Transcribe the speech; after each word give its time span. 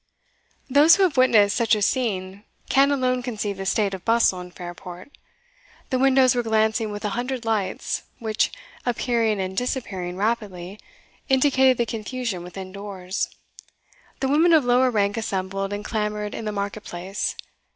Those 0.67 0.95
who 0.95 1.03
have 1.03 1.15
witnessed 1.15 1.55
such 1.55 1.75
a 1.75 1.81
scene 1.83 2.43
can 2.71 2.89
alone 2.91 3.21
conceive 3.21 3.57
the 3.57 3.67
state 3.67 3.93
of 3.93 4.03
bustle 4.03 4.41
in 4.41 4.49
Fairport. 4.49 5.15
The 5.91 5.99
windows 5.99 6.33
were 6.33 6.41
glancing 6.41 6.91
with 6.91 7.05
a 7.05 7.09
hundred 7.09 7.45
lights, 7.45 8.01
which, 8.17 8.51
appearing 8.83 9.39
and 9.39 9.55
disappearing 9.55 10.17
rapidly, 10.17 10.79
indicated 11.29 11.77
the 11.77 11.85
confusion 11.85 12.41
within 12.41 12.71
doors. 12.71 13.29
The 14.21 14.27
women 14.27 14.53
of 14.53 14.65
lower 14.65 14.89
rank 14.89 15.17
assembled 15.17 15.71
and 15.71 15.85
clamoured 15.85 16.33
in 16.33 16.45
the 16.45 16.51
market 16.51 16.81
place. 16.83 17.35